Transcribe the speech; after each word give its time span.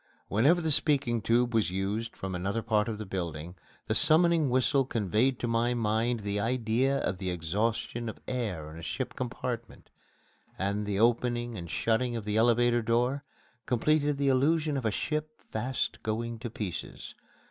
Whenever 0.29 0.61
the 0.61 0.71
speaking 0.71 1.21
tube 1.21 1.53
was 1.53 1.69
used 1.69 2.17
from 2.17 2.33
another 2.33 2.63
part 2.63 2.87
of 2.87 2.97
the 2.97 3.05
building, 3.05 3.53
the 3.85 3.93
summoning 3.93 4.49
whistle 4.49 4.83
conveyed 4.83 5.37
to 5.37 5.47
my 5.47 5.75
mind 5.75 6.21
the 6.21 6.39
idea 6.39 6.97
of 7.01 7.19
the 7.19 7.29
exhaustion 7.29 8.09
of 8.09 8.19
air 8.27 8.67
in 8.71 8.79
a 8.79 8.81
ship 8.81 9.13
compartment, 9.15 9.91
and 10.57 10.87
the 10.87 10.99
opening 10.99 11.55
and 11.55 11.69
shutting 11.69 12.15
of 12.15 12.25
the 12.25 12.35
elevator 12.35 12.81
door 12.81 13.23
completed 13.67 14.17
the 14.17 14.27
illusion 14.27 14.75
of 14.75 14.85
a 14.87 14.89
ship 14.89 15.39
fast 15.51 16.01
going 16.01 16.39
to 16.39 16.49
pieces. 16.49 17.13